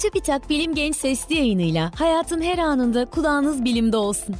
TÜBİTAK 0.00 0.50
Bilim 0.50 0.74
Genç 0.74 0.96
Sesli 0.96 1.34
yayınıyla 1.34 1.90
hayatın 1.94 2.42
her 2.42 2.58
anında 2.58 3.04
kulağınız 3.04 3.64
bilimde 3.64 3.96
olsun. 3.96 4.34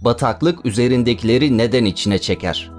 Bataklık 0.00 0.66
üzerindekileri 0.66 1.58
neden 1.58 1.84
içine 1.84 2.18
çeker? 2.18 2.70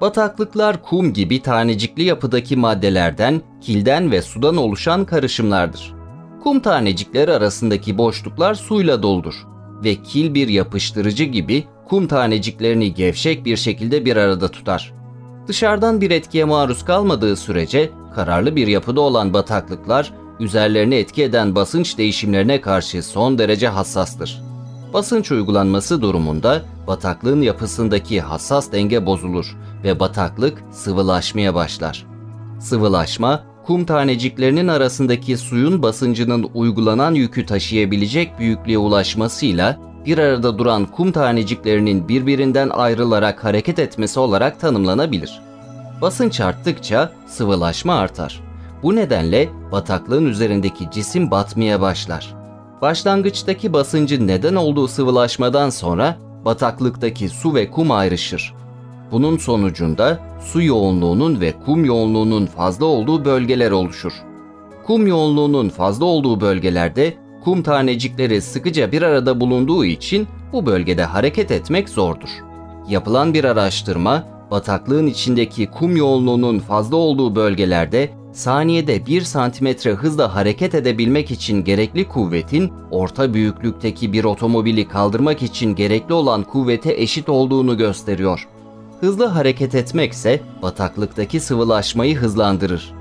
Bataklıklar 0.00 0.82
kum 0.82 1.12
gibi 1.12 1.42
tanecikli 1.42 2.02
yapıdaki 2.02 2.56
maddelerden, 2.56 3.42
kilden 3.60 4.10
ve 4.10 4.22
sudan 4.22 4.56
oluşan 4.56 5.04
karışımlardır. 5.04 5.94
Kum 6.42 6.60
tanecikleri 6.60 7.32
arasındaki 7.32 7.98
boşluklar 7.98 8.54
suyla 8.54 9.02
doldur 9.02 9.46
ve 9.84 10.02
kil 10.02 10.34
bir 10.34 10.48
yapıştırıcı 10.48 11.24
gibi 11.24 11.64
kum 11.88 12.06
taneciklerini 12.06 12.94
gevşek 12.94 13.44
bir 13.44 13.56
şekilde 13.56 14.04
bir 14.04 14.16
arada 14.16 14.48
tutar. 14.48 15.01
Dışarıdan 15.48 16.00
bir 16.00 16.10
etkiye 16.10 16.44
maruz 16.44 16.84
kalmadığı 16.84 17.36
sürece 17.36 17.90
kararlı 18.14 18.56
bir 18.56 18.66
yapıda 18.66 19.00
olan 19.00 19.34
bataklıklar 19.34 20.12
üzerlerine 20.40 20.98
etki 20.98 21.22
eden 21.22 21.54
basınç 21.54 21.98
değişimlerine 21.98 22.60
karşı 22.60 23.02
son 23.02 23.38
derece 23.38 23.68
hassastır. 23.68 24.42
Basınç 24.92 25.32
uygulanması 25.32 26.02
durumunda 26.02 26.62
bataklığın 26.86 27.42
yapısındaki 27.42 28.20
hassas 28.20 28.72
denge 28.72 29.06
bozulur 29.06 29.56
ve 29.84 30.00
bataklık 30.00 30.62
sıvılaşmaya 30.70 31.54
başlar. 31.54 32.06
Sıvılaşma, 32.60 33.44
kum 33.66 33.84
taneciklerinin 33.84 34.68
arasındaki 34.68 35.36
suyun 35.36 35.82
basıncının 35.82 36.50
uygulanan 36.54 37.14
yükü 37.14 37.46
taşıyabilecek 37.46 38.38
büyüklüğe 38.38 38.78
ulaşmasıyla 38.78 39.78
bir 40.06 40.18
arada 40.18 40.58
duran 40.58 40.86
kum 40.86 41.12
taneciklerinin 41.12 42.08
birbirinden 42.08 42.68
ayrılarak 42.68 43.44
hareket 43.44 43.78
etmesi 43.78 44.20
olarak 44.20 44.60
tanımlanabilir. 44.60 45.42
Basınç 46.00 46.40
arttıkça 46.40 47.12
sıvılaşma 47.26 47.94
artar. 47.94 48.40
Bu 48.82 48.96
nedenle 48.96 49.48
bataklığın 49.72 50.26
üzerindeki 50.26 50.90
cisim 50.90 51.30
batmaya 51.30 51.80
başlar. 51.80 52.34
Başlangıçtaki 52.82 53.72
basıncın 53.72 54.26
neden 54.26 54.54
olduğu 54.54 54.88
sıvılaşmadan 54.88 55.70
sonra 55.70 56.16
bataklıktaki 56.44 57.28
su 57.28 57.54
ve 57.54 57.70
kum 57.70 57.90
ayrışır. 57.90 58.54
Bunun 59.12 59.36
sonucunda 59.36 60.18
su 60.40 60.62
yoğunluğunun 60.62 61.40
ve 61.40 61.54
kum 61.66 61.84
yoğunluğunun 61.84 62.46
fazla 62.46 62.84
olduğu 62.84 63.24
bölgeler 63.24 63.70
oluşur. 63.70 64.12
Kum 64.86 65.06
yoğunluğunun 65.06 65.68
fazla 65.68 66.04
olduğu 66.04 66.40
bölgelerde 66.40 67.14
kum 67.44 67.62
tanecikleri 67.62 68.42
sıkıca 68.42 68.92
bir 68.92 69.02
arada 69.02 69.40
bulunduğu 69.40 69.84
için 69.84 70.28
bu 70.52 70.66
bölgede 70.66 71.04
hareket 71.04 71.50
etmek 71.50 71.88
zordur. 71.88 72.28
Yapılan 72.88 73.34
bir 73.34 73.44
araştırma, 73.44 74.24
bataklığın 74.50 75.06
içindeki 75.06 75.66
kum 75.66 75.96
yoğunluğunun 75.96 76.58
fazla 76.58 76.96
olduğu 76.96 77.36
bölgelerde 77.36 78.10
saniyede 78.32 79.06
1 79.06 79.20
santimetre 79.20 79.92
hızla 79.92 80.34
hareket 80.34 80.74
edebilmek 80.74 81.30
için 81.30 81.64
gerekli 81.64 82.08
kuvvetin 82.08 82.72
orta 82.90 83.34
büyüklükteki 83.34 84.12
bir 84.12 84.24
otomobili 84.24 84.88
kaldırmak 84.88 85.42
için 85.42 85.74
gerekli 85.74 86.14
olan 86.14 86.42
kuvvete 86.42 86.92
eşit 86.92 87.28
olduğunu 87.28 87.78
gösteriyor. 87.78 88.48
Hızlı 89.00 89.26
hareket 89.26 89.74
etmekse 89.74 90.40
bataklıktaki 90.62 91.40
sıvılaşmayı 91.40 92.16
hızlandırır. 92.16 92.92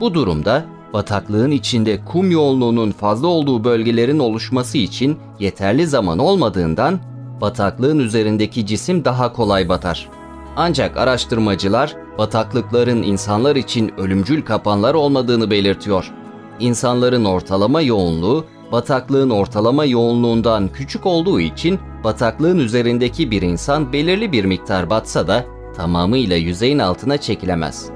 Bu 0.00 0.14
durumda 0.14 0.64
bataklığın 0.92 1.50
içinde 1.50 2.04
kum 2.04 2.30
yoğunluğunun 2.30 2.90
fazla 2.90 3.26
olduğu 3.26 3.64
bölgelerin 3.64 4.18
oluşması 4.18 4.78
için 4.78 5.18
yeterli 5.40 5.86
zaman 5.86 6.18
olmadığından 6.18 7.00
bataklığın 7.40 7.98
üzerindeki 7.98 8.66
cisim 8.66 9.04
daha 9.04 9.32
kolay 9.32 9.68
batar. 9.68 10.08
Ancak 10.56 10.96
araştırmacılar 10.96 11.96
bataklıkların 12.18 13.02
insanlar 13.02 13.56
için 13.56 13.92
ölümcül 13.98 14.42
kapanlar 14.42 14.94
olmadığını 14.94 15.50
belirtiyor. 15.50 16.12
İnsanların 16.60 17.24
ortalama 17.24 17.80
yoğunluğu 17.80 18.44
bataklığın 18.72 19.30
ortalama 19.30 19.84
yoğunluğundan 19.84 20.68
küçük 20.68 21.06
olduğu 21.06 21.40
için 21.40 21.78
bataklığın 22.04 22.58
üzerindeki 22.58 23.30
bir 23.30 23.42
insan 23.42 23.92
belirli 23.92 24.32
bir 24.32 24.44
miktar 24.44 24.90
batsa 24.90 25.28
da 25.28 25.44
tamamıyla 25.76 26.36
yüzeyin 26.36 26.78
altına 26.78 27.18
çekilemez. 27.18 27.95